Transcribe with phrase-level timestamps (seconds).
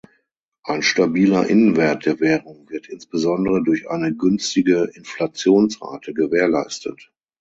[0.63, 7.11] Ein stabiler Innenwert der Währung wird insbesondere durch eine günstige Inflationsrate gewährleistet.